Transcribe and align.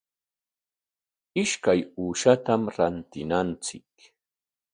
Ishkay 1.41 1.79
uushatam 2.01 2.61
rantinanchik. 2.75 3.95